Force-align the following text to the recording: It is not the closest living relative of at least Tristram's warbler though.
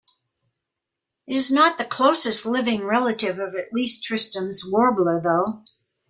It 1.27 1.35
is 1.35 1.51
not 1.51 1.77
the 1.77 1.85
closest 1.85 2.47
living 2.47 2.83
relative 2.83 3.37
of 3.37 3.53
at 3.53 3.71
least 3.71 4.03
Tristram's 4.03 4.63
warbler 4.65 5.21
though. 5.23 5.63